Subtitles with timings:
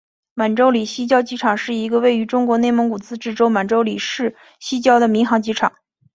[0.33, 5.73] 满洲里西郊机场是一个位于中国内蒙古自治区满洲里市西郊的民航机场。